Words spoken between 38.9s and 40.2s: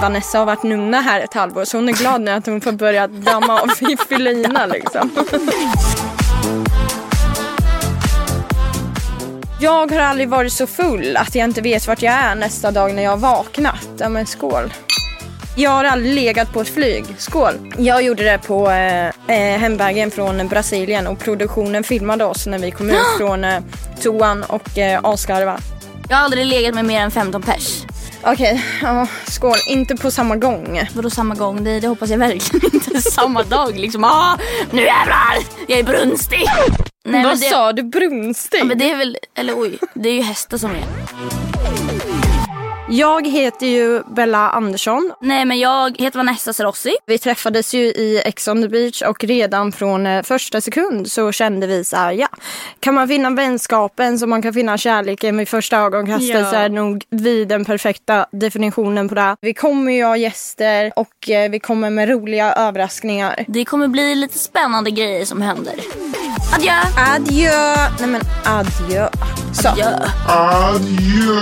är väl, eller oj, det är